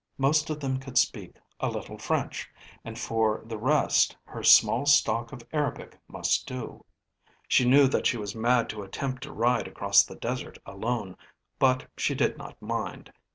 [0.17, 2.49] Most of them could speak a little French,
[2.83, 6.83] and for the rest her small stock of Arabic must do.
[7.47, 11.17] She knew that she was mad to attempt to ride across the desert alone,
[11.59, 13.13] but she did not mind.